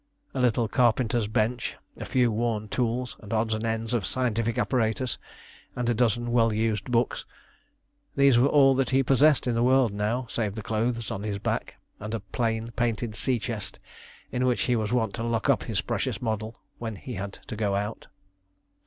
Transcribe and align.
A 0.33 0.41
little 0.41 0.67
carpenter's 0.67 1.27
bench, 1.27 1.75
a 1.99 2.05
few 2.05 2.31
worn 2.31 2.69
tools 2.69 3.17
and 3.19 3.31
odds 3.31 3.53
and 3.53 3.63
ends 3.63 3.93
of 3.93 4.03
scientific 4.03 4.57
apparatus, 4.57 5.19
and 5.75 5.87
a 5.87 5.93
dozen 5.93 6.31
well 6.31 6.51
used 6.51 6.85
books 6.89 7.23
these 8.15 8.39
were 8.39 8.47
all 8.47 8.73
that 8.73 8.89
he 8.89 9.03
possessed 9.03 9.45
in 9.45 9.53
the 9.53 9.61
world 9.61 9.93
now, 9.93 10.25
save 10.27 10.55
the 10.55 10.63
clothes 10.63 11.11
on 11.11 11.21
his 11.21 11.37
back, 11.37 11.77
and 11.99 12.15
a 12.15 12.19
plain 12.19 12.71
painted 12.75 13.13
sea 13.13 13.37
chest 13.37 13.77
in 14.31 14.47
which 14.47 14.63
he 14.63 14.75
was 14.75 14.91
wont 14.91 15.13
to 15.13 15.23
lock 15.23 15.51
up 15.51 15.61
his 15.61 15.81
precious 15.81 16.19
model 16.19 16.59
when 16.79 16.95
he 16.95 17.13
had 17.13 17.33
to 17.45 17.55
go 17.55 17.75
out. 17.75 18.07